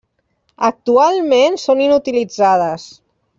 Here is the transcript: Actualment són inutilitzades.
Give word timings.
Actualment 0.69 1.59
són 1.65 1.85
inutilitzades. 1.89 2.89